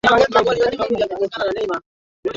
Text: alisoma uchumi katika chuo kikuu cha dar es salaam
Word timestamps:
alisoma 0.07 0.39
uchumi 0.51 0.57
katika 0.61 0.87
chuo 0.87 0.97
kikuu 1.07 1.27
cha 1.27 1.39
dar 1.43 1.53
es 1.57 1.65
salaam 1.67 1.81